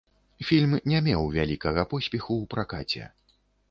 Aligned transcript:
Фільм 0.47 0.71
не 0.93 1.03
меў 1.09 1.29
вялікага 1.37 1.87
поспеху 1.95 2.31
ў 2.43 2.57
пракаце. 2.57 3.03